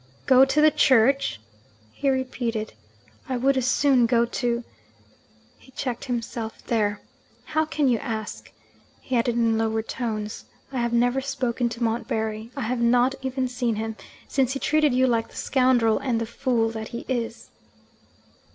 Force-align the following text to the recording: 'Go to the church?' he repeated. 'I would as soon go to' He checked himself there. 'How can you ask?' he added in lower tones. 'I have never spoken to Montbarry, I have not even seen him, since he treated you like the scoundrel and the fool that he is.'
'Go 0.25 0.45
to 0.45 0.61
the 0.61 0.71
church?' 0.71 1.39
he 1.91 2.09
repeated. 2.09 2.73
'I 3.29 3.37
would 3.37 3.55
as 3.55 3.67
soon 3.67 4.07
go 4.07 4.25
to' 4.25 4.63
He 5.59 5.69
checked 5.73 6.05
himself 6.05 6.65
there. 6.65 7.01
'How 7.45 7.65
can 7.65 7.87
you 7.87 7.99
ask?' 7.99 8.51
he 8.99 9.15
added 9.15 9.35
in 9.35 9.59
lower 9.59 9.83
tones. 9.83 10.45
'I 10.71 10.77
have 10.79 10.93
never 10.93 11.21
spoken 11.21 11.69
to 11.69 11.83
Montbarry, 11.83 12.49
I 12.55 12.61
have 12.61 12.81
not 12.81 13.13
even 13.21 13.47
seen 13.47 13.75
him, 13.75 13.95
since 14.27 14.53
he 14.53 14.59
treated 14.59 14.95
you 14.95 15.05
like 15.05 15.29
the 15.29 15.35
scoundrel 15.35 15.99
and 15.99 16.19
the 16.19 16.25
fool 16.25 16.69
that 16.71 16.87
he 16.87 17.05
is.' 17.07 17.51